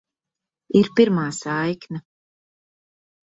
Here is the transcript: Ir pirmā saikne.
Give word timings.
Ir 0.79 0.89
pirmā 0.99 1.25
saikne. 1.39 2.01